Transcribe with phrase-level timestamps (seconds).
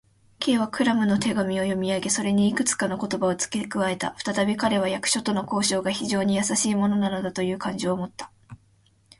[0.39, 4.15] Ｋ はクラムの手紙を読みあげ、それにいくつかの言葉をつけ加えた。
[4.17, 8.31] ふたたび彼は、役所との交渉が非常にやさしいものなのだという感情をもった。